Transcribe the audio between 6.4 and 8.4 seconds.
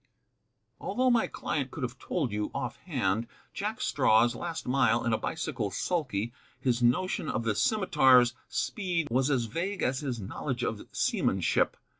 his notion of the Scimitar's